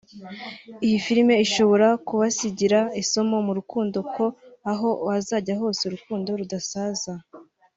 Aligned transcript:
Iyi 0.85 0.97
filime 1.05 1.33
ishobora 1.45 1.87
kubasigira 2.07 2.79
isomo 3.01 3.35
mu 3.45 3.53
rukundo 3.57 3.97
ko 4.15 4.25
aho 4.71 4.89
wazajya 5.07 5.53
hose 5.61 5.81
urukundo 5.85 6.29
rudasaza 6.39 7.13